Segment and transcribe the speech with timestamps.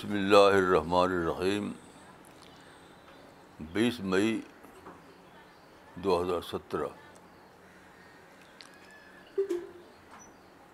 [0.00, 1.72] بسم اللہ الرحمن الرحیم۔
[3.60, 4.40] بیس مئی
[5.94, 6.86] دو ہزار سترہ۔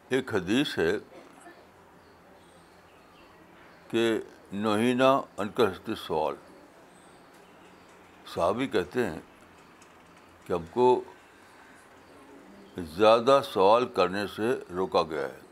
[0.08, 0.92] ایک حدیث ہے
[3.90, 4.20] کہ
[4.52, 6.34] نوہینہ انکر ہستی سوال۔
[8.34, 9.20] صحابی کہتے ہیں
[10.46, 11.04] کہ ہم کو
[12.78, 15.45] زیادہ سوال کرنے سے روکا گیا ہے۔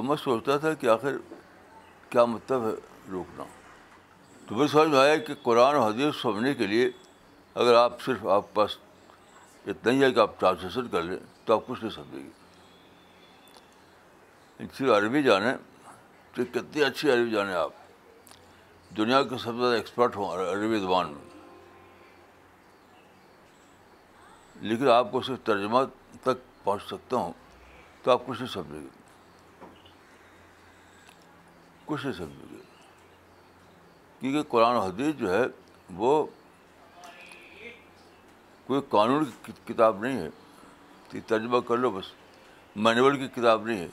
[0.00, 1.16] تو میں سوچتا تھا کہ آخر
[2.10, 2.70] کیا مطلب ہے
[3.10, 3.44] روکنا۔
[4.46, 6.90] تو مجھے سمجھ میں آیا کہ قرآن و حدیث سمجھنے کے لیے
[7.54, 8.76] اگر آپ صرف آپ پاس
[9.66, 12.28] اتنا ہی ہے کہ آپ ٹرانسلیشن کر لیں تو آپ کچھ نہیں سمجھے گی
[14.64, 15.54] اچھی عربی جانیں
[16.34, 17.72] تو کتنی اچھی عربی جانیں آپ۔
[18.96, 21.40] دنیا کے سب سے زیادہ ایکسپرٹ ہوں عربی زبان میں۔
[24.60, 25.78] لیکن آپ کو صرف ترجمہ
[26.22, 27.32] تک پہنچ سکتا ہوں
[28.02, 28.99] تو آپ کچھ نہیں سمجھے گے۔
[31.90, 32.62] کچھ نہیں سمجھے گے
[34.20, 35.42] کیونکہ قرآن و حدیث جو ہے،
[35.90, 36.26] وہ
[38.66, 40.28] کوئی قانون کی کتاب نہیں ہے۔
[41.10, 42.04] کہ ترجمہ کر لو بس۔
[42.76, 43.88] مینول کی کتاب نہیں ہے۔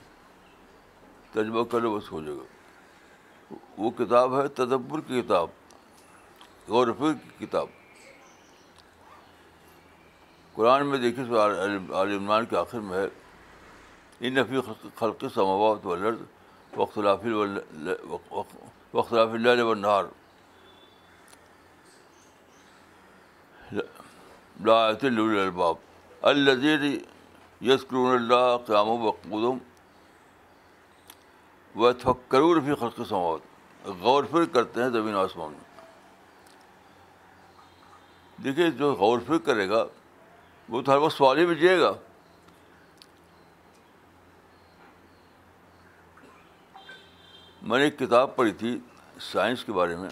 [1.32, 5.48] ترجمہ کر لو بس ہو جائے گا۔ وہ کتاب ہے تدبر کی کتاب۔
[6.68, 7.68] غور فکر کی کتاب۔
[10.54, 11.42] قرآن میں دیکھیے سو
[11.94, 13.08] عالمان کے آخر میں ہے،
[14.20, 14.56] ان نفی
[14.96, 15.86] خلق سماوات
[16.78, 17.26] والارض
[18.10, 18.56] وختلاف
[18.94, 20.04] وختلاف اللہ والنہار
[24.66, 25.76] لاۃ الباب
[26.22, 26.84] الزیر
[27.62, 29.58] یسکرون اللہ قیام و قدم
[31.76, 33.42] و تھکرور بھی خلق سماوات
[34.02, 35.66] غور فکر کرتے ہیں زمین آسمان میں.
[38.44, 39.86] دیکھیے جو غور فکر کرے گا
[40.70, 41.92] وہ تو ہر وقت سوال ہی میں جیے گا.
[47.68, 48.80] میں نے ایک کتاب پڑھی تھی
[49.22, 50.10] سائنس کے بارے میں،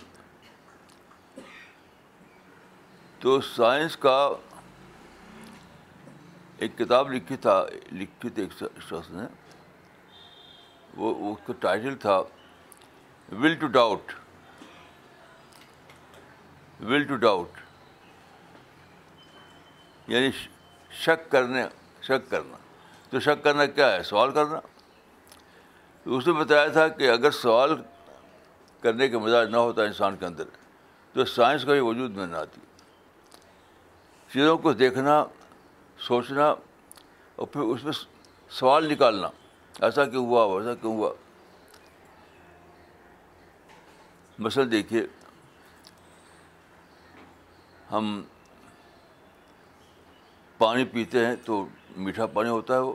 [3.20, 4.34] تو سائنس کا
[6.58, 9.24] ایک کتاب لکھی تھا، لکھی تھی ایک شخص نے،
[10.98, 12.20] وہ اس کا ٹائٹل تھا
[13.32, 14.12] will to doubt
[16.84, 17.50] will to doubt
[20.08, 20.32] یعنی
[20.92, 21.66] شک کرنے،
[22.02, 22.58] شک کرنا۔
[23.10, 24.60] تو شک کرنا کیا ہے؟ سوال کرنا۔
[26.06, 27.76] اس نے بتایا تھا کہ اگر سوال
[28.82, 30.44] کرنے کا مزاج نہ ہوتا انسان کے اندر،
[31.14, 32.62] تو سائنس کا بھی وجود میں نہ آتی۔
[34.34, 35.26] چیزوں کو دیکھنا،
[36.00, 36.50] سوچنا
[37.36, 37.94] اور پھر اس میں
[38.50, 39.30] سوال نکالنا۔
[39.82, 41.14] ایسا کیوں ہوا؟ ویسا کیوں ہوا؟
[44.40, 45.08] مثلا دیکھیے،
[47.92, 48.24] ہم
[50.58, 51.66] پانی پیتے ہیں تو
[51.98, 52.94] میٹھا پانی ہوتا ہے وہ۔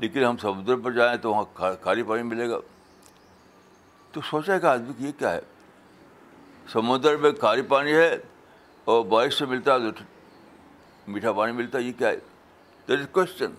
[0.00, 2.56] لیکن ہم سمندر پر جائیں تو وہاں کھاری پانی ملے گا۔
[4.12, 5.40] تو سوچا کہ آدمی کہ یہ کیا ہے؟
[6.72, 8.18] سمندر میں کھاری پانی ہے
[8.84, 10.04] اور بارش سے ملتا ہے تو
[11.08, 12.16] میٹھا پانی ملتا ہے، یہ کیا ہے؟
[12.88, 13.52] دیٹ از کوشچن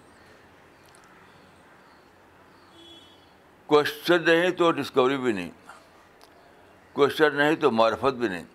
[3.65, 5.51] کوشچن نہیں تو ڈسکوری بھی نہیں۔
[6.93, 8.45] کوشچن نہیں تو معرفت بھی نہیں۔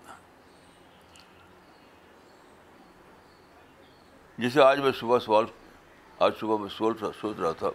[4.38, 5.44] جسے آج میں صبح سوال
[6.18, 7.70] آج صبح میں سوچ رہا سوچ رہا تھا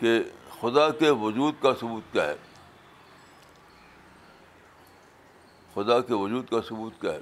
[0.00, 0.22] کہ
[0.60, 2.36] خدا کے وجود کا ثبوت کیا ہے؟
[5.74, 7.20] خدا کے وجود کا ثبوت کیا ہے؟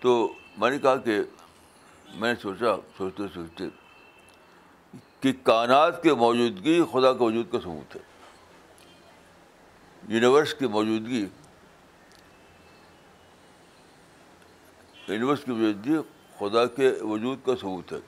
[0.00, 1.20] تو میں نے کہا کہ
[2.14, 3.64] میں نے سوچا سوچتے سوچتے
[5.20, 8.00] کہ کائنات کی موجودگی خدا کے وجود کا ثبوت ہے۔
[10.08, 11.26] یونیورس کی موجودگی
[15.08, 15.96] یونیورس کی موجودگی
[16.38, 17.98] خدا کے وجود کا ثبوت ہے۔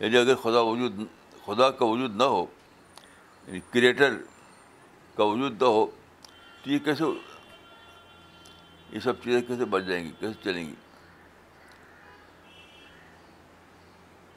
[0.00, 0.92] یعنی اگر خدا وجود،
[1.44, 2.46] خدا کا وجود نہ ہو
[3.46, 4.16] یعنی کریٹر
[5.14, 5.86] کا وجود نہ ہو،
[6.62, 7.04] تو یہ کیسے،
[8.92, 10.74] یہ سب چیزیں کیسے بن جائیں گی، کیسے چلیں گی؟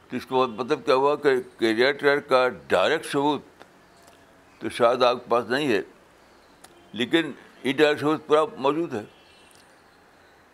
[0.08, 3.42] تو اس کا مطلب کیا ہوا کہ کریٹر کا ڈائریکٹ ثبوت
[4.58, 5.82] تو شاید آپ کے پاس نہیں ہے،
[6.92, 7.32] لیکن
[7.62, 9.04] انڈائریکٹ ثبوت پورا موجود ہے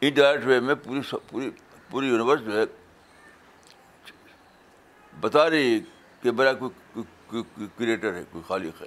[0.00, 1.50] انڈائریکٹ وے میں پوری پوری
[1.90, 2.64] پوری یونیورس جو ہے،
[5.20, 5.78] بتا رہی ہے
[6.22, 8.86] کہ میرا کوئی کریٹر ہے، کوئی خالق ہے۔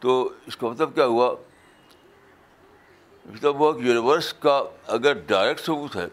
[0.00, 1.34] تو اس کا مطلب کیا ہوا؟
[3.26, 6.06] مطلب ہوا کہ یونیورس کا اگر ڈائریکٹ ثبوت ہے،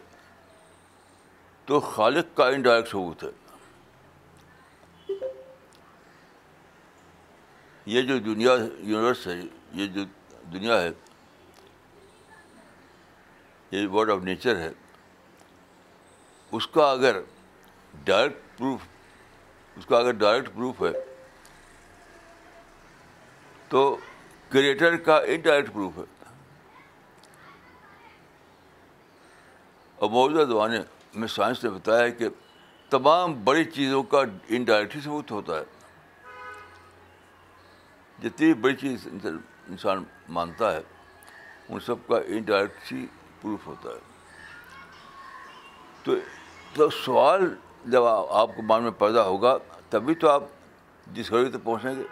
[1.64, 3.30] تو خالق کا انڈائریکٹ ثبوت ہے۔
[7.86, 9.40] یہ جو دنیا یونیورس ہے،
[9.72, 10.04] یہ جو
[10.52, 10.90] دنیا ہے
[13.72, 14.70] یہ ورڈ آف نیچر ہے۔
[16.52, 17.20] اس کا اگر
[18.04, 18.80] ڈائریکٹ پروف
[19.76, 20.92] اس کا اگر ڈائریکٹ پروف ہے،
[23.68, 23.96] تو
[24.48, 26.02] کریٹر کا انڈائریکٹ پروف ہے۔
[29.96, 30.78] اور موجودہ زمانے
[31.14, 32.28] میں سائنس نے بتایا کہ
[32.90, 35.64] تمام بڑی چیزوں کا انڈائریکٹ ہی ثبوت ہوتا ہے۔
[38.22, 39.08] جتنی بڑی چیز
[39.68, 40.80] انسان مانتا ہے،
[41.68, 43.06] ان سب کا انڈائریکٹ ہی
[43.42, 43.98] پروف ہوتا ہے۔
[46.02, 46.12] تو
[46.74, 47.54] تو سوال
[47.84, 49.56] جب آپ کو مان میں پیدا ہوگا
[49.90, 50.42] تبھی تو آپ
[51.06, 52.02] جس گھڑی تک پہنچیں گے۔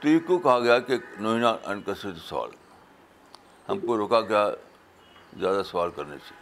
[0.00, 2.50] تو یہ کیوں کہا گیا کہ نوئینہ انکسر سوال؟
[3.68, 4.50] ہم کو روکا گیا
[5.40, 6.34] زیادہ سوال کرنے سے۔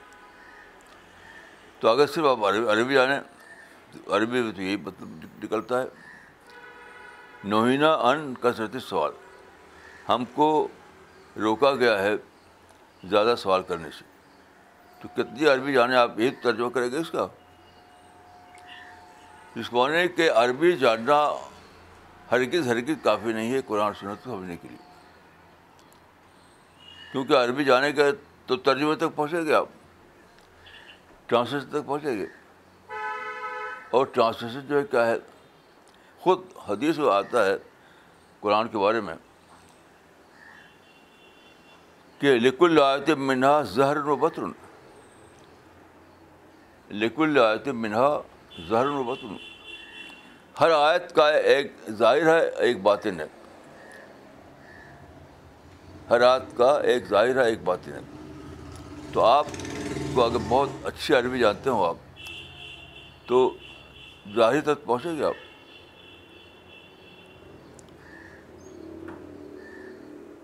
[1.81, 3.21] تو اگر صرف آپ عربی عربی جانیں،
[3.93, 5.09] تو عربی میں تو یہی مطلب
[5.45, 5.87] نکلتا ہے۔
[7.45, 9.13] نوئینہ ان کثرت سوال۔
[10.09, 10.69] ہم کو
[11.37, 12.17] روکا گیا ہے
[13.05, 14.05] زیادہ سوال کرنے سے۔
[15.01, 17.27] تو کتنی عربی جانے آپ یہی ترجمہ کریں گے اس کا؟
[19.55, 21.47] اس کو کہ عربی جاننا
[22.33, 24.87] ہرگز ہرگز کافی نہیں ہے قرآن سنت کو سمجھنے کے لیے۔
[27.13, 28.03] کیونکہ عربی جانے کا
[28.47, 29.69] تو ترجمے تک پہنچے گے آپ۔
[31.27, 32.27] ٹرانسلیشن تک پہنچے گے۔
[33.91, 35.17] اور ٹرانسلیشن جو ہے کیا ہے؟
[36.21, 36.39] خود
[36.69, 37.57] حدیث میں آتا ہے
[38.41, 39.15] قرآن کے بارے میں۔
[42.19, 44.43] کہ لکل آیت منہا زہر و بطر
[46.91, 48.21] لکل آیت منہا
[48.69, 49.27] زہر و بطر
[50.61, 53.27] ہر آیت کا ایک ظاہر ہے، ایک باطن ہے۔
[56.11, 58.01] ہر آیت کا ایک ظاہر ہے، ایک باطن ہے۔
[59.13, 59.47] تو آپ
[60.15, 61.97] کو اگر بہت اچھی عربی جانتے ہو آپ،
[63.27, 63.57] تو
[64.35, 65.35] ظاہر تک پہنچے گے آپ۔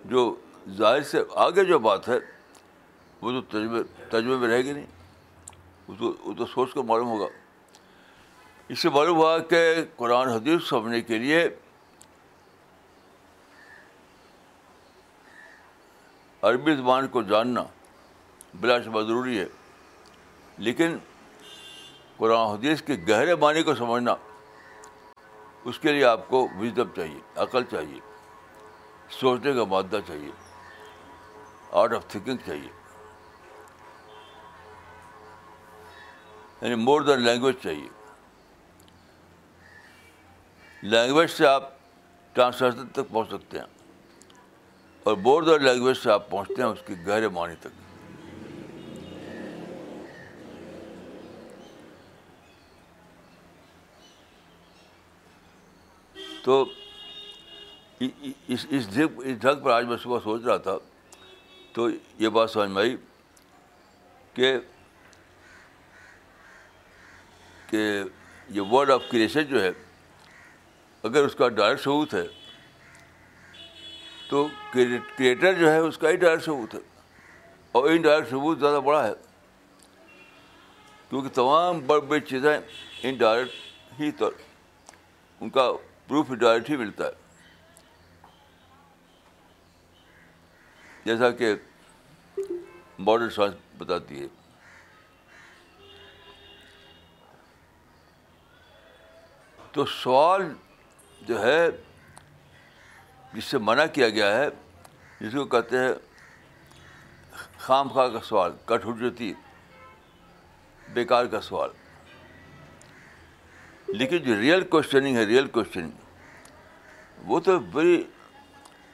[0.04, 0.34] جو
[0.70, 2.18] ظاہر سے آگے جو بات ہے،
[3.22, 4.86] وہ تو تجربے تجربے میں رہے گی نہیں۔
[5.88, 7.26] وہ تو وہ تو سوچ کر معلوم ہوگا۔
[8.68, 11.48] اس سے معلوم ہوا کہ قرآن حدیث سمجھنے کے لیے
[16.42, 17.64] عربی زبان کو جاننا
[18.54, 19.46] بلا شبہ ضروری ہے،
[20.58, 20.96] لیکن
[22.16, 24.14] قرآن حدیث کے گہرے معنی کو سمجھنا
[25.64, 28.00] اس کے لیے آپ کو وزڈم چاہیے، عقل چاہیے،
[29.10, 30.30] سوچنے کا مادہ چاہیے۔
[31.72, 32.68] آرٹ آف تھنکنگ چاہیے
[36.62, 37.88] یعنی مور دین لینگویج چاہیے
[40.82, 41.70] لینگویج سے آپ
[42.32, 43.66] ٹرانسلیشن تک پہنچ سکتے ہیں.
[45.02, 47.80] اور مور دین لینگویج سے آپ پہنچتے ہیں اس کی گہرے معنی تک.
[56.44, 56.64] تو
[58.48, 60.76] اس اس ڈھنگ پر آج میں صبح سوچ رہا تھا
[61.72, 61.88] تو
[62.18, 62.96] یہ بات سمجھ میں آئی
[64.34, 64.58] کہ
[67.70, 68.02] کہ
[68.48, 69.70] یہ ورڈ آف کریشن جو ہے،
[71.02, 72.24] اگر اس کا ڈائریکٹ ثبوت ہے،
[74.28, 74.48] تو
[75.16, 76.80] کریٹر جو ہے، اس کا ہی ڈائریکٹ ثبوت ہے۔
[77.72, 79.12] اور ان ڈائریکٹ ثبوت زیادہ بڑا ہے۔
[81.10, 82.58] کیونکہ تمام بڑی بڑی چیزیں
[83.02, 83.52] ان ڈائریکٹ
[84.00, 84.30] ہی تو،
[85.40, 85.72] ان کا
[86.08, 87.21] پروف ڈائریکٹ ہی ملتا ہے۔
[91.04, 91.54] جیسا کہ
[92.98, 94.26] ماڈرن سائنس بتاتی ہے۔
[99.72, 100.54] تو سوال
[101.20, 101.68] جو ہے،
[103.32, 104.48] جس سے منع کیا گیا ہے،
[105.20, 105.92] جس کو کہتے ہیں
[107.58, 109.34] خام خواہ کا سوال کٹ حجرتی
[110.92, 111.70] بیکار کا سوال۔
[113.88, 115.90] لیکن جو ریئل کوشچننگ ہے ریئل کوشچننگ
[117.18, 118.04] وہ تو بڑی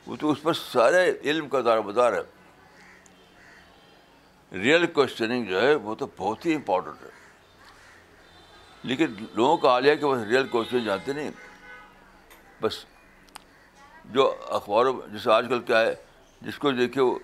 [0.08, 2.20] وہ تو اس پر سارے علم کا دار مدار ہے۔
[4.52, 7.08] ریئل کوشچننگ جو ہے وہ تو بہت ہی امپورٹنٹ ہے۔
[8.82, 11.30] لیکن لوگوں کا حال ہے کہ بس ریئل کوشچن جانتے نہیں۔
[12.62, 12.84] بس
[14.04, 15.94] جو اخباروں جیسے آج کل کیا ہے،
[16.42, 17.18] جس کو دیکھے وہ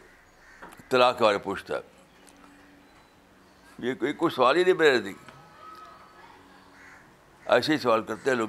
[0.88, 1.80] طلاق کے بارے پوچھتا ہے۔
[3.78, 5.12] یہ کوئی کوئی سوال ہی نہیں میرے دی
[7.46, 8.48] ایسے ہی سوال کرتے ہیں، لوگ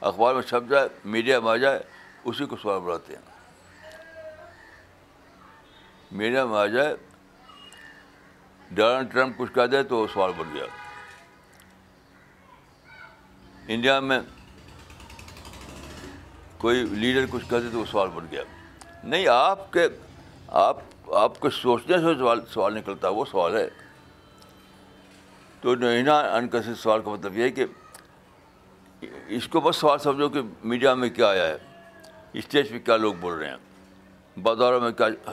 [0.00, 1.82] اخبار میں چھپ جائے میڈیا میں آ جائے،
[2.24, 3.31] اسی کو سوال بڑھاتے ہیں۔
[6.12, 6.94] میڈیا میں آ جائے
[8.70, 10.64] ڈونلڈ ٹرمپ کچھ کہہ دے تو وہ سوال بن گیا۔
[13.68, 14.20] انڈیا میں
[16.58, 18.42] کوئی لیڈر کچھ کہہ دے تو وہ سوال بن گیا۔
[19.04, 19.86] نہیں، آپ کے،
[20.48, 20.76] آپ
[21.12, 23.68] آپ کے سوچنے سے سوال سوال نکلتا ہے، وہ سوال ہے۔
[25.60, 27.66] تو نوینا انکشت سوال کا مطلب یہ ہے کہ
[29.28, 31.56] اس کو بس سوال سمجھو کہ میڈیا میں کیا آیا ہے،
[32.32, 35.32] اسٹیج پہ کیا لوگ بول رہے ہیں، بازاروں میں کیا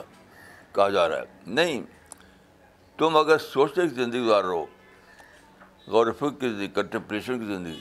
[0.72, 1.82] کہا جا رہا ہے۔ نہیں،
[2.96, 4.66] تم اگر سوچنے کی زندگی گزار رہو
[5.86, 7.80] غور و فکر کی زندگی کنٹمپریشن کی زندگی،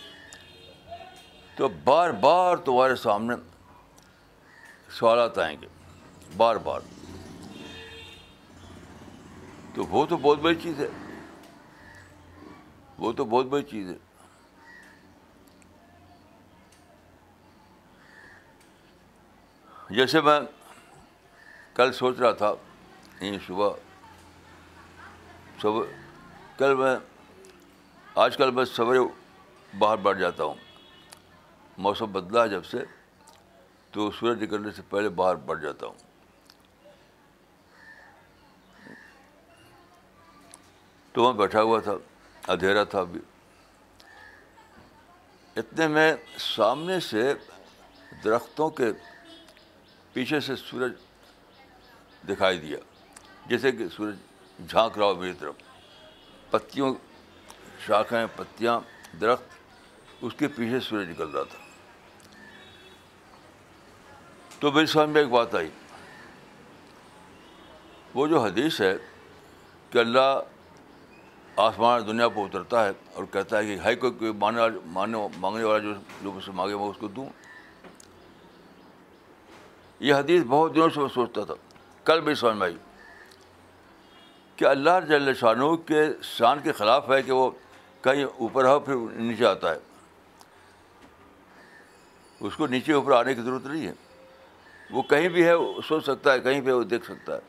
[1.56, 3.36] تو بار بار تمہارے سامنے
[4.90, 5.68] سوالات آئیں گے۔
[6.38, 6.80] بار بار۔
[9.76, 10.88] تو وہ تو بہت بڑی چیز ہے۔
[12.98, 13.98] وہ تو بہت بڑی چیز ہے۔
[19.90, 20.40] جیسے میں
[21.74, 22.54] کل سوچ رہا تھا
[23.20, 23.70] یہ صبح
[25.62, 25.84] صبح،
[26.58, 26.96] کل میں،
[28.16, 29.00] آج کل میں سویرے
[29.78, 30.54] باہر بیٹھ جاتا ہوں۔
[31.78, 32.78] موسم بدلا ہے جب سے،
[33.92, 35.94] تو سورج نکلنے سے پہلے باہر بیٹھ جاتا ہوں۔
[41.12, 41.94] تو وہاں بیٹھا ہوا تھا،
[42.48, 43.20] اندھیرا تھا ابھی۔
[45.56, 47.34] اتنے میں سامنے سے
[48.24, 48.86] درختوں کے
[50.14, 50.94] پیچھے سے سورج
[52.30, 52.78] دکھائی دیا۔
[53.46, 54.16] جیسے کہ سورج
[54.70, 55.56] جھانک رہا ہو میری طرف،
[56.50, 56.96] پتیوں،
[57.86, 58.80] شاخیں، پتیاں،
[59.22, 59.44] درخت،
[60.22, 61.60] اس کے پیچھے سورج نکل رہا تھا۔
[64.60, 65.70] تو میری سمجھ میں ایک بات آئی۔
[68.14, 68.98] وہ جو حدیث ہے
[69.90, 70.40] کہ اللہ
[71.56, 75.64] آسمان دنیا پہ اترتا ہے اور کہتا ہے کہ ہائی کوئی کوئی ماننے والا مانگنے
[75.64, 77.30] والا جو جو مجھ سے مانگے میں اس کو دوں۔
[80.00, 81.54] یہ حدیث بہت دنوں سے میں سوچتا تھا۔
[82.04, 82.78] کل بھی سمجھ میں آئی۔
[84.60, 87.52] کہ اللہ جل شاہ کے شان کے خلاف ہے کہ وہ
[88.02, 89.78] کہیں اوپر ہو پھر نیچے آتا ہے۔
[92.40, 93.94] اس کو نیچے اوپر آنے کی ضرورت نہیں ہے۔
[94.92, 95.54] وہ کہیں بھی ہے
[95.88, 97.40] سوچ سکتا ہے، کہیں پہ وہ دیکھ سکتا ہے۔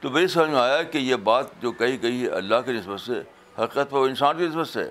[0.00, 3.00] تو میری سمجھ میں آیا کہ یہ بات جو کہی گئی ہے اللہ کی نسبت
[3.00, 3.20] سے،
[3.58, 4.90] حقیقت پہ وہ انسان کی نسبت سے ہے۔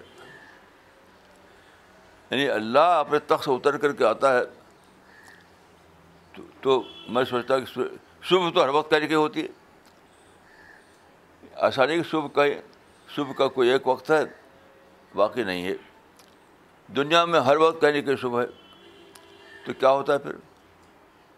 [2.29, 4.43] یعنی اللہ اپنے تخت سے اتر کر کے آتا ہے۔
[6.61, 7.81] تو میں سوچتا کہ
[8.29, 9.47] صبح تو ہر وقت کہنے ہوتی ہے۔
[11.55, 12.43] آسانی کہ صبح کا
[13.15, 14.21] صبح کا کوئی ایک وقت ہے،
[15.15, 15.75] باقی نہیں ہے۔
[16.87, 18.47] دنیا میں ہر وقت کہنے کی صبح ہے۔
[19.65, 20.35] تو کیا ہوتا ہے پھر؟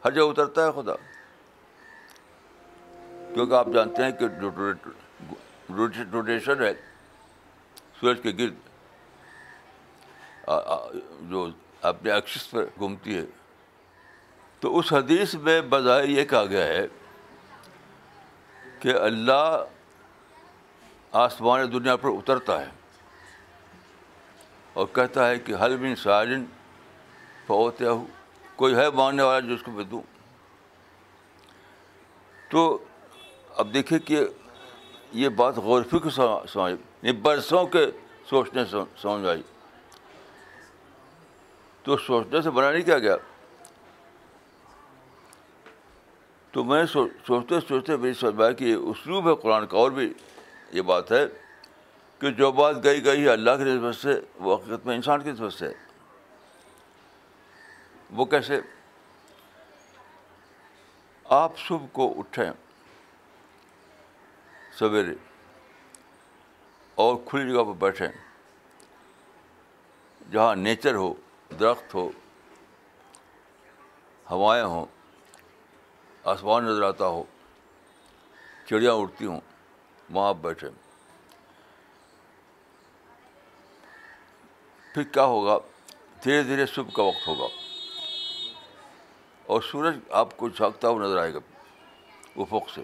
[0.06, 0.96] ہر جگہ اترتا ہے خدا۔
[3.34, 4.25] کیونکہ آپ جانتے ہیں کہ
[6.12, 6.74] روٹیشن ہے،
[8.01, 8.56] سورج کے گرد۔
[11.22, 11.48] جو
[11.82, 13.24] اپنے ایکسس پر گھومتی ہے۔
[14.60, 16.88] تو اس حدیث میں بظاہر یہ کہا گیا ہے
[18.80, 19.64] کہ اللہ
[21.12, 22.70] آسمان دنیا پر اترتا ہے
[24.74, 26.46] اور کہتا ہے کہ حل بن سارن
[27.48, 28.06] فوتیا ہو
[28.56, 30.02] کوئی ہے ماننے والا جو اس کو میں دوں
[32.50, 32.78] تو
[33.50, 34.26] اب دیکھیے کہ
[35.12, 36.10] یہ بات غور فکر
[36.48, 37.86] سمجھ یہ برسوں کے
[38.30, 38.62] سوچنے
[39.02, 39.42] سمجھ آئی۔
[41.84, 43.16] تو سوچنے سے بنا نہیں کیا گیا۔
[46.58, 50.14] تو میں سوچتے سوچتے میری سمجھ میں کہ یہ اسلوب ہے قرآن کا، اور بھی
[50.74, 51.26] یہ بات ہے
[52.22, 55.32] کہ جو بات گئی گئی ہے اللہ کی نسبت سے، وہ حقیقت میں انسان کی
[55.32, 55.72] نسبت سے۔
[58.10, 58.60] وہ کیسے؟
[61.26, 62.52] آپ صبح کو اٹھیں
[64.80, 65.16] سویرے
[66.98, 68.08] اور کھلی جگہ پہ بیٹھیں۔
[70.32, 71.14] جہاں نیچر ہو،
[71.52, 72.10] درخت ہو،
[74.26, 74.86] ہوائیں ہوں
[76.27, 77.24] آسمان نظر آتا ہو،
[78.69, 79.41] چڑیاں اڑتی ہوں،
[80.10, 80.69] وہاں آپ بیٹھیں
[84.93, 85.57] پھر کیا ہوگا؟
[86.24, 87.48] دھیرے دھیرے صبح کا وقت ہوگا۔
[89.46, 91.39] اور سورج آپ کو جھانکتا ہوا نظر آئے گا
[92.36, 92.81] افق سے۔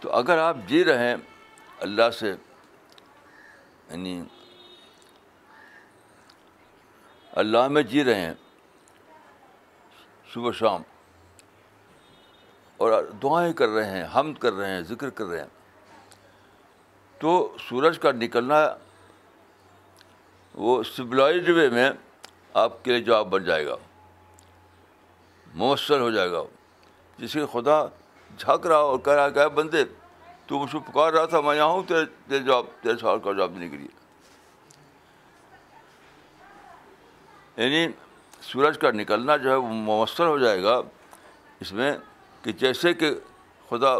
[0.00, 1.16] تو اگر آپ جی رہے ہیں
[1.80, 2.30] اللہ سے
[3.90, 4.22] یعنی
[7.32, 8.34] اللہ میں جی رہے ہیں
[10.34, 10.82] صبح شام۔
[12.76, 15.48] اور دعائیں کر رہے ہیں ہم کر رہے ہیں، ذکر کر رہے ہیں۔
[17.18, 18.76] تو سورج کا نکلنا
[20.54, 21.90] وہ سبلائزڈ وے میں
[22.54, 23.76] آپ کے لیے جواب بن جائے گا۔
[25.54, 26.42] مؤثر ہو جائے گا۔
[27.18, 27.86] جس کے خدا
[28.38, 29.84] جھانک رہا اور کہہ رہا کہ بندے،
[30.46, 33.32] تو مجھ کو پکار رہا تھا، میں یہاں ہوں، تیرے تیرے جواب، تیرے سوال کا
[33.32, 33.88] جواب دینے کے لیے۔
[37.56, 37.92] یعنی
[38.42, 40.80] سورج کا نکلنا جو ہے وہ مؤثر ہو جائے گا
[41.60, 41.98] اس میں
[42.42, 43.10] کہ جیسے کہ
[43.68, 43.98] خدا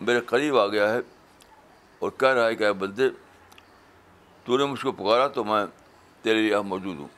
[0.00, 0.98] میرے قریب آ گیا ہے
[1.98, 3.08] اور کہہ رہا ہے کہ بندے،
[4.44, 5.66] تو نے مجھ کو پکارا تو میں
[6.22, 7.08] تیرے لیے یہاں موجود ہوں۔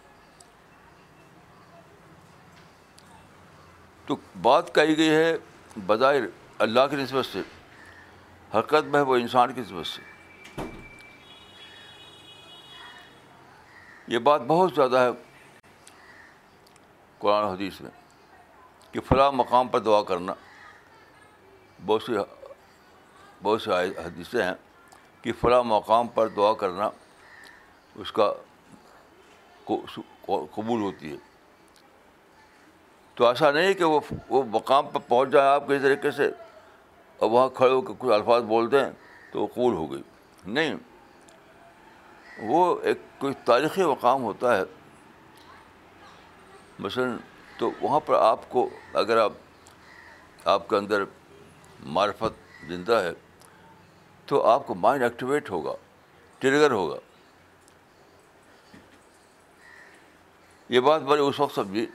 [4.07, 5.37] تو بات کہی گئی ہے
[5.87, 6.21] بظاہر
[6.59, 7.41] اللہ کی نسبت سے
[8.55, 10.16] حرکت میں ہے وہ انسان کی نسبت سے۔
[14.07, 15.09] یہ بات بہت زیادہ ہے
[17.19, 17.91] قرآن حدیث میں
[18.93, 20.35] کہ فلاں مقام پر دعا کرنا
[21.87, 22.13] بہت سی
[23.43, 24.55] بہت سے حدیثیں ہیں
[25.23, 26.91] کہ فلاں مقام پر دعا کرنا
[27.95, 28.33] اس کا
[29.65, 31.17] قبول ہوتی ہے۔
[33.15, 36.31] تو ایسا نہیں کہ وہ وہ مقام پر پہنچ جائے، آپ کسی طریقے سے
[37.17, 38.91] اور وہاں کھڑے ہو کے کچھ الفاظ بول دیں
[39.33, 40.03] تو وہ قبول ہو گئی۔
[40.47, 40.75] نہیں۔
[42.39, 44.63] وہ ایک کوئی تاریخی مقام ہوتا ہے۔
[46.79, 47.17] مثلاً
[47.59, 49.33] تو وہاں پر آپ کو اگر آپ
[50.45, 51.03] آپ کے اندر
[51.81, 53.11] معرفت زندہ ہے،
[54.27, 55.73] تو آپ کو مائنڈ ایکٹیویٹ ہوگا
[56.39, 56.97] ٹریگر ہوگا۔
[60.69, 61.87] یہ بات میں نے اس وقت سمجھی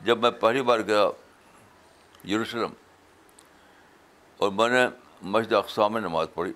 [0.00, 1.08] جب میں پہلی بار گیا
[2.28, 2.72] یروشلم
[4.36, 4.86] اور میں نے
[5.22, 6.52] مسجد اقسام میں نماز پڑھی۔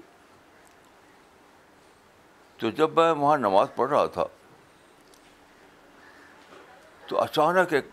[2.61, 4.25] تو جب میں وہاں نماز پڑھ رہا تھا
[7.03, 7.87] تو اچانک ایک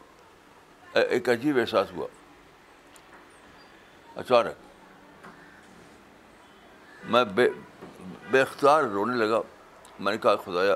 [0.93, 2.07] ایک عجیب احساس ہوا
[4.15, 4.65] اچانک
[7.03, 7.47] میں بے
[8.31, 9.41] بے اختیار رونے لگا
[9.99, 10.75] میں نے کہا خدایا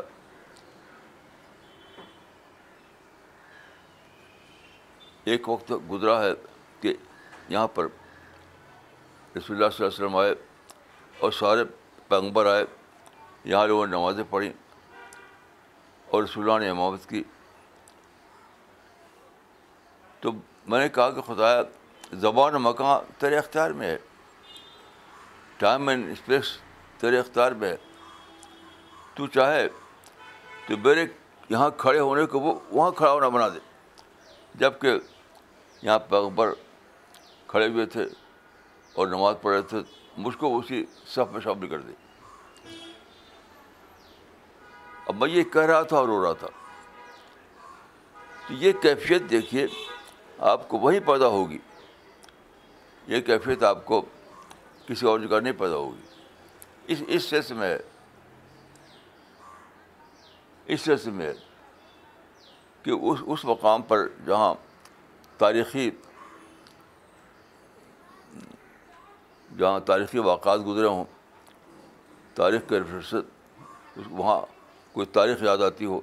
[5.23, 6.33] ایک وقت گزرا ہے
[6.81, 6.93] کہ
[7.49, 7.87] یہاں پر
[9.35, 10.33] رسول اللہ صلی اللہ علیہ وسلم آئے
[11.15, 11.63] اور سارے
[12.07, 12.63] پیغمبر آئے
[13.43, 14.53] یہاں لوگوں نے نمازیں پڑھیں
[16.09, 17.23] اور رسول اللہ نے امامت کی،
[20.19, 20.31] تو
[20.67, 21.61] میں نے کہا کہ خدایا،
[22.13, 23.97] زبان مکان تیرے اختیار میں ہے۔
[25.57, 26.57] ٹائم اینڈ اسپیس
[26.97, 27.77] تیرے اختیار میں ہے۔
[29.13, 29.67] تو چاہے
[30.67, 31.05] تو میرے
[31.49, 33.59] یہاں کھڑے ہونے کو وہ وہاں کھڑا ہونا بنا دے۔
[34.55, 34.99] جبکہ
[35.81, 36.53] یہاں پیغمبر
[37.47, 38.05] کھڑے ہوئے تھے
[38.93, 39.77] اور نماز پڑھ رہے تھے،
[40.17, 41.93] مجھ کو اسی صف میں شامل کر دے
[45.05, 46.47] اب میں یہ کہہ رہا تھا اور رو رہا تھا۔
[48.47, 49.67] تو یہ کیفیت دیکھیے،
[50.39, 51.57] آپ کو وہیں پیدا ہوگی۔
[53.07, 54.01] یہ کیفیت آپ کو
[54.87, 56.01] کسی اور جگہ نہیں پیدا ہوگی۔
[56.87, 57.79] اس اس سیس میں ہے
[60.65, 61.33] اس سیس میں ہے
[62.83, 64.53] کہ اس اس مقام پر جہاں
[65.37, 65.91] تاریخی
[69.59, 71.05] جہاں تاریخی واقعات گزرے ہوں،
[72.35, 73.31] تاریخ کے فرصت
[74.09, 74.60] وہاں
[74.93, 76.01] کوئی تاریخ یاد آتی ہو۔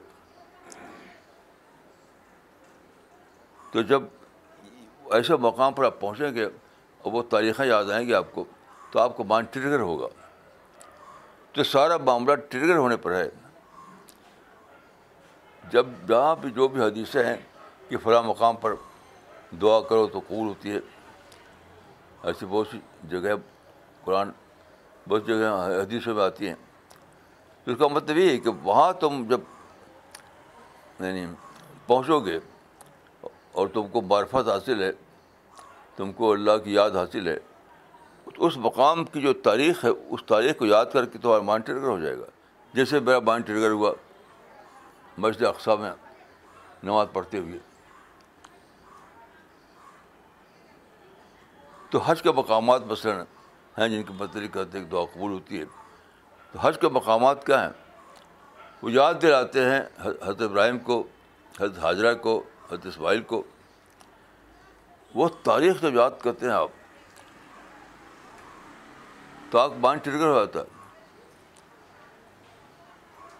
[3.73, 4.03] تو جب
[5.11, 6.45] ایسے مقام پر آپ پہنچیں گے
[6.99, 8.45] اور وہ تاریخیں یاد آئیں گی آپ کو،
[8.91, 10.07] تو آپ کو مائنڈ ٹریگر ہوگا۔
[11.53, 13.29] تو سارا معاملہ ٹریگر ہونے پر ہے۔
[15.71, 17.37] جب جہاں بھی جو بھی حدیثیں ہیں
[17.89, 18.75] کہ فلاں مقام پر
[19.61, 20.79] دعا کرو تو قبول ہوتی ہے۔
[22.23, 23.35] ایسی بہت سی جگہ
[24.05, 24.31] قرآن،
[25.09, 26.55] بہت جگہ حدیثوں میں آتی ہیں۔
[27.69, 29.41] تو اس کا مطلب یہ ہے کہ وہاں تم جب
[31.01, 31.27] یعنی
[31.87, 32.39] پہنچو گے
[33.53, 34.91] اور تم کو معرفت حاصل ہے،
[35.97, 37.39] تم کو اللہ کی یاد حاصل ہے
[38.25, 41.67] تو اس مقام کی جو تاریخ ہے، اس تاریخ کو یاد کر کے تمہارا مائنڈ
[41.67, 42.25] ٹریگر ہو جائے گا۔
[42.73, 43.93] جیسے میرا مائنڈ ٹریگر ہوا
[45.19, 45.93] مسجد اقسا میں
[46.83, 47.59] نماز پڑھتے ہوئے۔
[51.91, 53.25] تو حج کے مقامات مثلاً
[53.79, 55.65] ہیں جن کے بدری کرتے دعا قبول ہوتی ہے۔
[56.53, 57.73] تو حج کے مقامات کیا ہیں؟
[58.83, 61.07] وہ یاد دلاتے ہیں حضرت ابراہیم کو،
[61.61, 63.43] حضرت حاضرہ کو، حضرت اسماعیل کو۔
[65.15, 66.69] وہ تاریخ جب یاد کرتے ہیں آپ،
[69.51, 70.65] تو آپ بان ٹرگر ہو جاتا ہے۔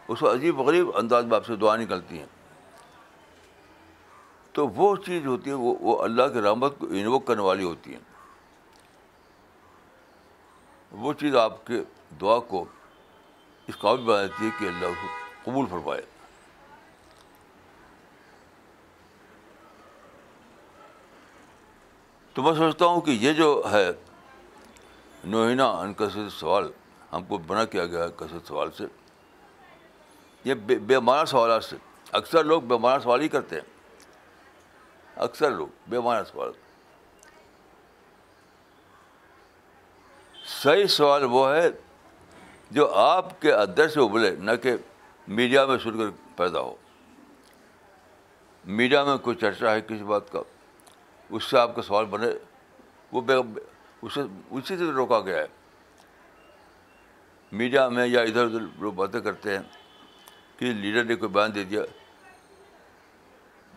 [0.09, 2.27] اس کو عجیب غریب انداز میں آپ سے دعا نکلتی ہیں۔
[4.53, 7.93] تو وہ چیز ہوتی ہے، وہ وہ اللہ کے رحمت کو انووک کرنے والی ہوتی
[7.93, 8.01] ہیں۔
[10.91, 11.83] وہ چیز آپ کے
[12.21, 12.65] دعا کو
[13.69, 15.07] اس قابل بنا دیتی ہے کہ اللہ کو
[15.45, 16.03] قبول فرمائے۔
[22.35, 23.91] تو میں سوچتا ہوں کہ یہ جو ہے
[25.25, 26.71] نوہینہ ان کثرت سوال
[27.13, 28.85] ہم کو بنا کیا گیا ہے کثرت سوال سے۔
[30.45, 31.77] یہ بے بے معنی سوالات سے۔
[32.13, 33.63] اکثر لوگ بے معنی سوال ہی کرتے ہیں۔
[35.17, 36.53] اکثر لوگ بے معنی سوال۔
[40.63, 41.69] صحیح سوال وہ ہے
[42.71, 44.73] جو آپ کے اندر سے ابلے نہ کہ
[45.29, 46.05] میڈیا میں سن کر
[46.37, 46.77] پیدا ہو۔
[48.65, 50.43] میڈیا میں کوئی چرچا ہے کسی بات کا؟
[51.31, 52.27] اس سے آپ کا سوال بنے۔
[53.13, 53.35] وہ بے
[54.03, 55.47] اسے اسی سے روکا گیا ہے۔
[57.53, 59.63] میڈیا میں یا ادھر ادھر لوگ باتیں کرتے ہیں
[60.57, 61.83] کہ لیڈر نے کوئی بیان دے دیا۔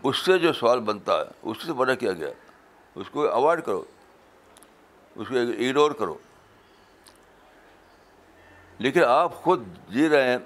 [0.03, 2.29] اس سے جو سوال بنتا ہے اس سے بنا کیا گیا۔
[2.95, 3.83] اس کو اوائڈ کرو۔
[5.15, 6.17] اس کو اگنور کرو۔
[8.81, 10.37] لیکن آپ خود جی رہے ہیں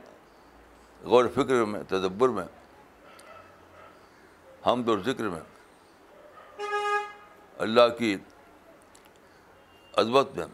[1.04, 2.44] غور فکر میں، تدبر میں،
[4.68, 5.42] حمد اور ذکر میں،
[7.58, 8.18] اللہ کی
[9.98, 10.46] عظمت میں،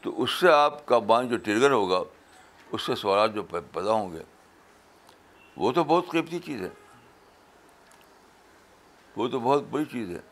[0.00, 2.00] تو اس سے آپ کا مائنڈ جو ٹریگر ہوگا،
[2.72, 4.22] اس سے سوالات جو پیدا ہوں گے،
[5.56, 6.70] وہ تو بہت قیمتی چیز ہے۔
[9.16, 10.29] وہ تو بہت بڑی چیز ہے۔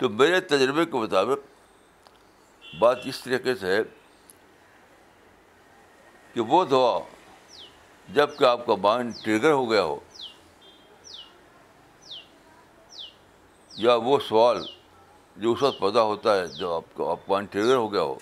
[0.00, 1.38] تو میرے تجربے کے مطابق
[2.78, 3.78] بات اس طریقے سے ہے
[6.34, 6.98] کہ وہ دعا
[8.08, 10.00] جبکہ آپ کا مائنڈ ٹریگر ہو گیا ہو
[13.76, 14.62] یا وہ سوال
[15.36, 18.18] جو اس وقت پیدا ہوتا ہے جو آپ کا آپ مائنڈ ٹریگر ہو گیا ہو،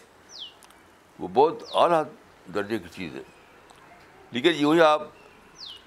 [1.18, 2.02] وہ بہت اعلیٰ
[2.54, 3.22] درجے کی چیز ہے۔
[4.30, 5.02] لیکن یوں ہی آپ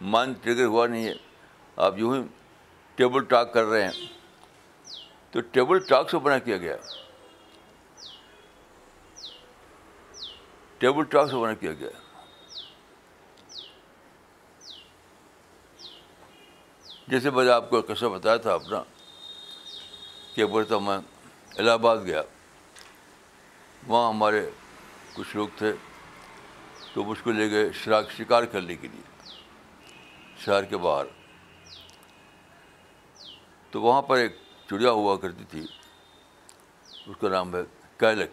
[0.02, 1.14] مائنڈ ٹریگر ہوا نہیں ہے،
[1.76, 2.22] آپ یوں ہی
[2.96, 4.21] ٹیبل ٹاک کر رہے ہیں۔
[5.32, 6.76] تو ٹیبل ٹاک سے بنا کیا گیا۔
[10.78, 11.90] ٹیبل ٹاک سے بنا کیا گیا۔
[17.08, 18.84] جیسے میں نے آپ کو کیسے بتایا تھا اپنا،
[20.36, 20.98] کہ بولتا میں
[21.58, 22.22] الہ آباد گیا۔
[23.88, 24.50] وہاں ہمارے
[25.14, 25.74] کچھ لوگ تھے،
[26.94, 29.32] تو مجھ کو لے گئے شراک شکار کرنے کے لیے۔
[30.38, 31.06] شہر کے باہر۔
[33.72, 34.38] تو وہاں پر ایک
[34.72, 35.66] چڑیا ہوا کرتی تھی۔
[37.06, 37.62] اس کا نام ہے
[37.98, 38.30] کیلک۔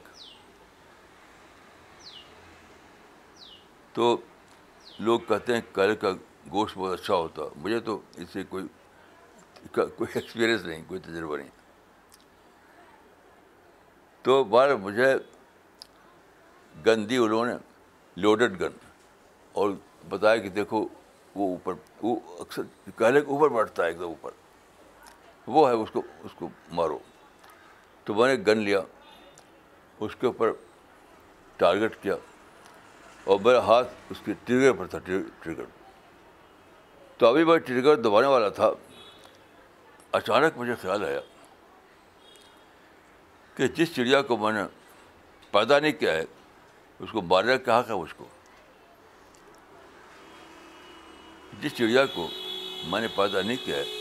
[3.93, 4.17] تو
[4.99, 6.11] لوگ کہتے ہیں کیلک کا
[6.53, 8.65] گوشت بہت اچھا ہوتا۔ مجھے تو اس سے کوئی
[9.73, 11.49] کوئی ایکسپیرئنس نہیں، کوئی تجربہ نہیں۔
[14.23, 15.15] تو بار مجھے
[16.87, 17.55] گن دی انہوں نے
[18.17, 18.87] لوڈڈ گن
[19.53, 19.71] اور
[20.09, 20.89] بتایا کہ دیکھو
[21.35, 21.73] وہ اوپر،
[22.03, 22.63] وہ اکثر
[22.99, 24.31] کہلے اوپر بیٹھتا ہے ایک دم اوپر۔
[25.49, 26.99] وہ ہے اس کو اس کو مارو۔
[28.07, 28.81] تو میں نے گن لیا،
[30.01, 30.53] اس کے اوپر
[31.57, 32.15] ٹارگیٹ کیا
[33.25, 35.65] اور میرا ہاتھ اس کے ٹریگر پر تھا ٹریگر
[37.19, 38.71] تو ابھی میں ٹریگر دبانے والا تھا۔
[40.13, 41.21] اچانک مجھے خیال آیا
[43.55, 44.63] کہ جس چڑیا کو میں نے
[45.51, 46.25] پیدا نہیں کیا ہے،
[47.01, 48.27] اس کو مارنے کا حق ہے اس کو؟
[51.61, 52.29] جس چڑیا کو
[52.85, 53.98] میں نے پیدا نہیں کیا ہے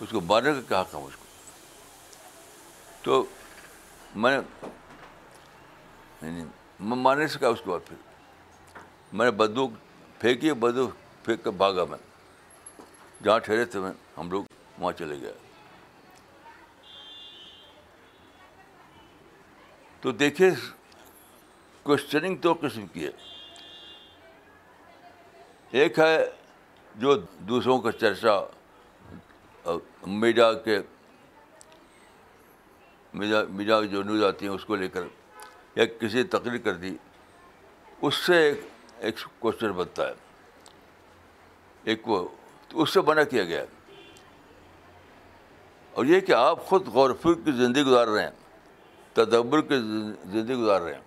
[0.00, 1.24] اس کو مارنے کا کیا حق ہے مجھ کو۔
[3.02, 3.24] تو
[4.14, 4.66] میں نے
[6.22, 6.44] یعنی
[6.80, 7.96] مارنے سے کہا اس کے بعد پھر
[9.12, 9.70] میں نے بندوق
[10.18, 11.98] پھینکی بندوق پھینک کر بھاگا میں۔
[13.24, 14.44] جہاں ٹھہرے تھے میں ہم لوگ
[14.78, 15.34] وہاں چلے گئے۔
[20.00, 20.50] تو دیکھیے
[21.82, 23.10] کوشچننگ دو قسم کی ہے۔
[25.70, 26.30] ایک ہے
[26.94, 28.59] جو دوسروں کا چرچا
[30.06, 30.78] میڈیا کے
[33.14, 35.00] میڈیا میڈیا جو نیوز آتی ہیں، اس کو لے کر
[35.76, 36.96] یا کسی تقریر کر دی،
[38.02, 38.60] اس سے ایک
[38.98, 40.12] ایک کوشچن بنتا ہے۔
[41.84, 42.28] ایک وہ،
[42.68, 43.64] تو اس سے بنا کیا گیا۔
[45.92, 48.30] اور یہ کہ آپ خود غور فکر کی زندگی گزار رہے ہیں،
[49.12, 49.76] تدبر کی
[50.30, 51.00] زندگی گزار رہے ہیں۔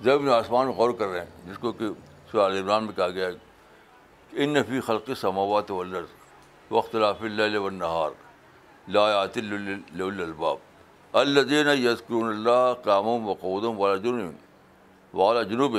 [0.00, 1.86] جب آسمان غور کر رہے ہیں، جس کو کہ
[2.30, 3.38] سوال عمران میں کہا گیا کہ
[4.32, 6.19] ان نفی خلق سماوات ولرز
[6.70, 8.10] وقت لاف اللہ ونہار
[8.88, 10.56] لایات الباب
[11.12, 15.76] الدین یسکرون اللہ قام و قودم والا جنوب والا جنوب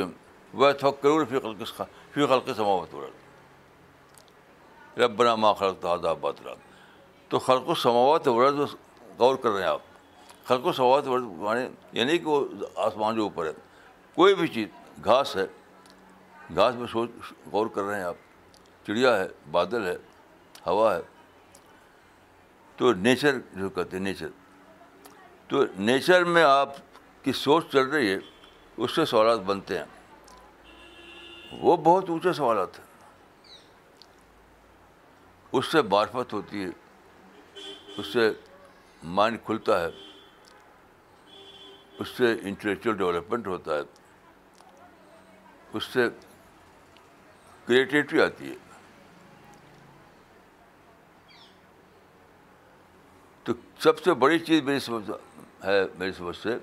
[0.54, 1.82] وہ فکر فی خلق
[2.14, 3.20] فی خلق سماوات ولرز
[5.00, 6.54] ربنا ما خلق تحادہ باطلا.
[7.30, 8.76] تو خلق و سماوات ورز
[9.20, 9.82] غور کر رہے ہیں آپ.
[10.44, 13.52] خلق و سماوات ورز مانے یعنی کہ وہ آسمان جو اوپر ہے.
[14.16, 14.68] کوئی بھی چیز
[15.04, 15.46] گھاس ہے.
[16.56, 17.10] گھاس میں سوچ
[17.52, 18.16] غور کر رہے ہیں آپ.
[18.86, 19.98] چڑیا ہے، بادل ہے.
[20.66, 21.02] ہوا ہے۔
[22.78, 24.28] تو نیچر، جو کہتے ہیں نیچر۔
[25.48, 26.70] تو نیچر میں آپ
[27.24, 28.18] کی سوچ چل رہی ہے،
[28.78, 29.86] اس سے سوالات بنتے ہیں۔
[31.52, 32.86] وہ بہت اونچے سوالات ہیں۔
[35.52, 36.70] اس سے معرفت ہوتی ہے۔
[37.98, 38.34] اس سے
[39.04, 39.88] مائنڈ کھلتا ہے۔
[42.00, 43.82] اس سے انٹلیکچوئل ڈیولپمنٹ ہوتا ہے۔
[45.74, 46.10] اس سے
[47.66, 48.71] کریٹیوٹی آتی ہے۔
[53.44, 55.12] تو سب سے بڑی چیز میری سمجھ
[55.64, 56.58] ہے، میری سمجھ سے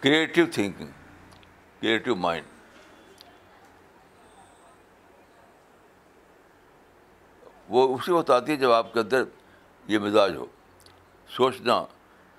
[0.00, 0.88] کریٹیو تھنکنگ
[1.80, 2.46] کریٹیو مائنڈ
[7.68, 9.22] وہ اسی وقت آتی ہے جب آپ کے اندر
[9.86, 10.46] یہ مزاج ہو۔
[11.28, 11.84] سوچنا،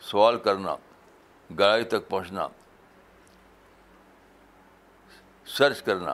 [0.02, 0.76] سوال کرنا،
[1.60, 2.48] گہرائی تک پہنچنا
[5.46, 6.14] سرچ کرنا۔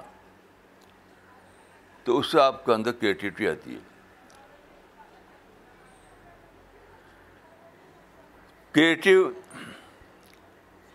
[2.04, 3.93] تو اس سے آپ کے اندر کریٹیوٹی آتی ہے۔
[8.74, 9.32] کریٹیو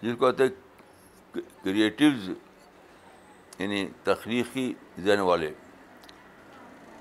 [0.02, 2.30] جس کو کہتے ہیں کریٹیوز
[3.58, 5.52] یعنی تخلیقی ذہن والے۔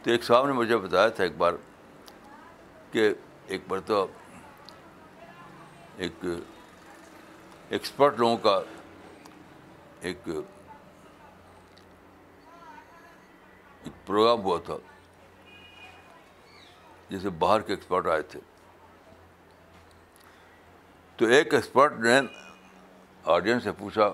[0.03, 1.53] تو ایک صاحب نے مجھے بتایا تھا ایک بار
[2.91, 3.13] کہ
[3.47, 4.05] ایک مرتبہ
[5.97, 6.25] ایک
[7.69, 8.61] ایکسپرٹ لوگوں کا
[10.01, 10.19] ایک
[13.83, 14.77] ایک پروگرام ہوا تھا۔
[17.09, 18.39] جیسے باہر کے ایکسپرٹ آئے تھے۔
[21.17, 22.21] تو ایک ایکسپرٹ نے
[23.25, 24.13] آڈینس سے پوچھا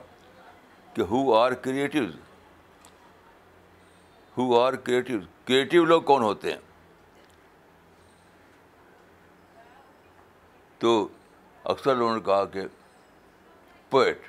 [0.93, 2.15] کہ who are creatives
[4.37, 6.59] who are creative creative لوگ کون ہوتے ہیں؟
[10.77, 11.07] تو
[11.63, 12.61] اکثر لوگوں نے کہا کہ
[13.89, 14.19] پوئٹ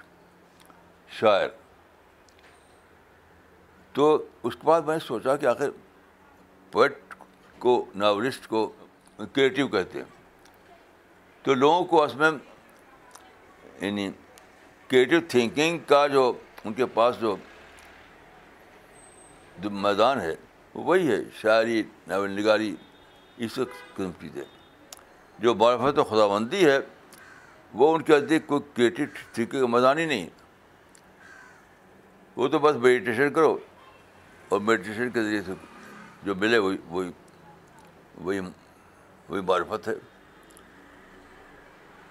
[1.09, 1.49] شاعر۔
[3.93, 5.71] تو اس کے بعد میں سوچا کہ آخر
[6.73, 7.15] پوئٹ
[7.59, 8.73] کو ناولسٹ کو
[9.17, 10.39] کریٹیو کہتے ہیں۔
[11.43, 12.31] تو لوگوں کو اس میں
[13.81, 14.11] یعنی
[14.89, 16.33] کریٹیو تھنکنگ کا جو
[16.65, 17.37] ان کے پاس جو
[19.63, 20.35] میدان ہے
[20.75, 22.77] وہی ہے، شاعری، ناول نگاری
[23.37, 23.55] اس
[23.95, 24.45] قسم چیزیں۔
[25.39, 26.79] جو معرفت و خدا بندی ہے،
[27.75, 30.29] وہ ان کے ادھک کوئی کریٹو تھنکنگ کا میدان ہی نہیں۔
[32.37, 33.59] وہ تو بس میڈیٹیشن کرو
[34.49, 35.53] اور میڈیٹیشن کے ذریعے سے
[36.23, 37.11] جو ملے، وہی وہی
[38.15, 38.41] وہی
[39.29, 39.95] وہی معرفت ہے۔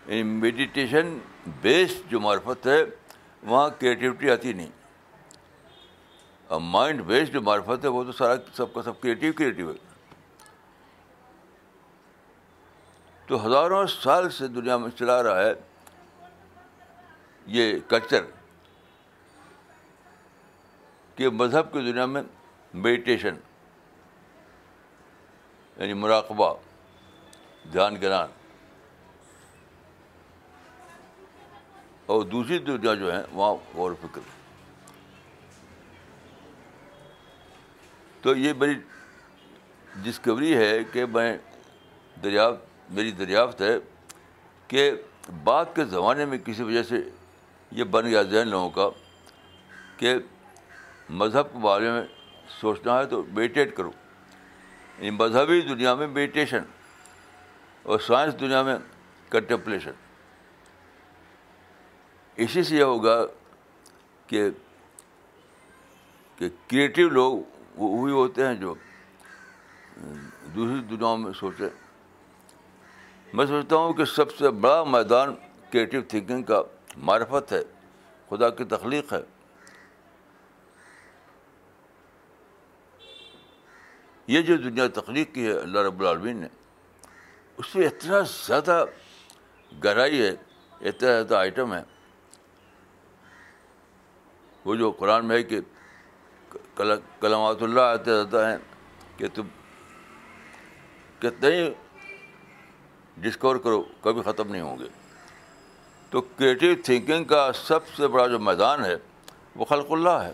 [0.08, 1.18] یعنی میڈیٹیشن
[1.62, 2.84] بیسڈ جو معرفت ہے،
[3.44, 4.70] وہاں کریٹیوٹی آتی نہیں۔
[6.48, 9.76] اور مائنڈ بیسڈ جو معرفت ہے، وہ تو سارا سب کا سب کریٹیو کریٹیو ہے۔
[13.26, 15.54] تو ہزاروں سال سے دنیا میں چلا رہا ہے
[17.46, 18.26] یہ کلچر
[21.16, 22.22] کہ مذہب کی دنیا میں
[22.74, 23.36] میڈیٹیشن
[25.78, 26.54] یعنی مراقبہ
[27.72, 28.28] دھیان گران۔
[32.06, 34.22] اور دوسری دنیا جو ہے وہاں غور و فکر۔
[38.22, 38.74] تو یہ میری
[40.04, 41.38] ڈسکوری ہے کہ میں
[42.24, 43.78] دریافت، میری دریافت ہے
[44.68, 44.92] کہ
[45.44, 46.96] بعد کے زمانے میں کسی وجہ سے
[47.72, 48.90] یہ بن گیا ذہن لوگوں کا
[49.98, 50.16] کہ
[51.10, 52.02] مذہب کے بارے میں
[52.62, 53.92] سوچنا ہے تو میڈیٹیٹ کرو۔
[54.98, 56.64] یعنی مذہبی دنیا میں میڈیٹیشن
[57.84, 58.76] اور سائنس دنیا میں
[59.30, 59.92] کنٹمپلیشن۔
[62.38, 63.26] اسی سے یہ ہوگا
[64.28, 64.50] کہ
[66.38, 67.38] کہ کریٹیو لوگ
[67.80, 68.74] وہی ہوتے ہیں جو
[70.56, 71.70] دوسری دنیا میں سوچیں
[73.34, 75.36] میں سوچتا ہوں کہ سب سے بڑا میدان
[75.70, 76.62] کریٹیو تھنکنگ کا
[76.98, 77.62] معرفت ہے،
[78.30, 79.22] خدا کی تخلیق ہے۔
[84.28, 86.48] یہ جو دنیا تخلیق کی ہے، اللہ رب العالمین نے،
[87.58, 88.86] اس میں اتنا زیادہ
[89.84, 90.30] گہرائی ہے،
[90.72, 91.84] اتنا زیادہ آئٹم ہے۔
[94.66, 95.60] وہ جو قرآن میں ہے کہ
[97.20, 98.58] کلامات اللہ آتے زیادہ ہیں
[99.18, 99.48] کہ تم
[101.20, 101.74] کتنے ہی
[103.18, 104.88] ڈسکور کرو، کبھی ختم نہیں ہوں گے۔
[106.10, 108.96] تو کریٹیو تھنکنگ کا سب سے بڑا جو میدان ہے،
[109.56, 110.32] وہ خلق اللہ ہے۔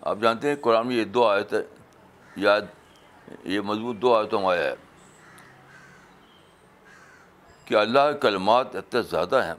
[0.00, 1.62] آپ جانتے ہیں قرآن میں یہ دو آیت ہے
[2.36, 2.60] یاد،
[3.44, 4.74] یہ مضبوط دو آیتوں میں آیا ہے۔
[7.64, 9.54] کہ اللہ کے کلمات اتنے زیادہ ہیں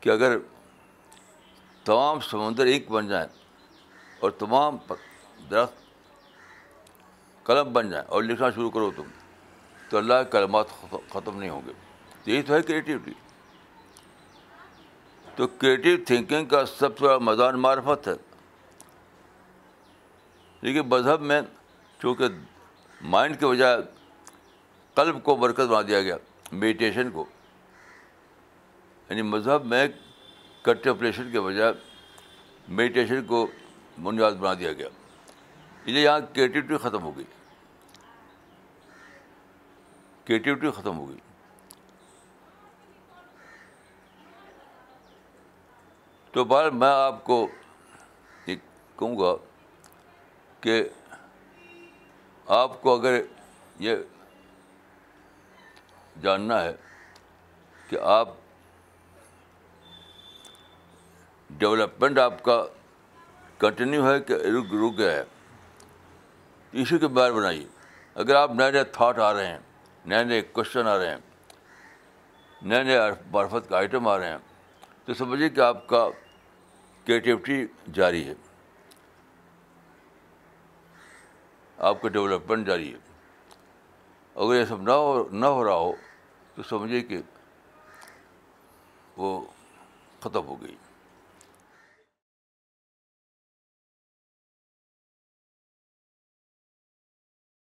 [0.00, 0.36] کہ اگر
[1.84, 3.26] تمام سمندر ایک بن جائیں
[4.20, 4.76] اور تمام
[5.50, 5.72] درخت
[7.42, 9.02] قلم بن جائیں اور لکھنا شروع کرو تم،
[9.88, 10.66] تو اللہ کے کلمات
[11.10, 11.72] ختم نہیں ہوں گے۔
[12.26, 13.12] یہی تو ہے کریٹیوٹی
[15.36, 18.12] تو کریٹیو تھنکنگ کا سب سے بڑا میدان معرفت ہے۔
[20.60, 21.40] لیکن مذہب میں
[22.02, 22.24] چونکہ
[23.00, 23.76] مائنڈ کے بجائے
[24.98, 26.16] قلب کو برکت بنا دیا گیا
[26.52, 27.24] میڈیٹیشن کو۔
[29.10, 29.88] یعنی مذہب میں
[30.62, 31.72] کنٹمپلیشن کے بجائے
[32.68, 33.46] میڈیٹیشن کو
[34.02, 34.88] بنیاد بنا دیا گیا۔
[35.80, 37.24] اس لیے یہاں کریٹیوٹی ختم ہو گئی۔
[40.24, 41.18] کریٹیوٹی ختم ہو گئی۔
[46.32, 47.48] تو بار میں آپ کو
[48.44, 48.58] ایک
[48.98, 49.36] کہوں گا
[50.60, 50.88] کہ
[52.46, 53.20] آپ کو اگر
[53.78, 53.96] یہ
[56.22, 56.76] جاننا ہے
[57.88, 58.28] کہ آپ
[61.50, 62.64] ڈیولپمنٹ آپ کا
[63.58, 65.24] کنٹینیو ہے کہ رک رک گیا ہے؟
[66.72, 67.66] اسی کے بارے بنائیے۔
[68.14, 69.58] اگر آپ نئے نئے تھاٹ آ رہے ہیں،
[70.06, 71.16] نئے نئے کوشچن آ رہے ہیں،
[72.62, 72.98] نئے نئے
[73.30, 74.38] معرفت کا آئٹم آ رہے ہیں،
[75.04, 76.08] تو سمجھیے کہ آپ کا
[77.06, 78.34] کریٹیوٹی جاری ہے۔
[81.78, 82.98] آپ کا ڈیولپمنٹ جاری ہے۔
[84.34, 85.92] اگر یہ سب نہ ہو نہ ہو رہا ہو
[86.58, 87.18] تو سمجھے کہ
[89.16, 89.46] وہ
[90.20, 90.76] ختم ہو گئی۔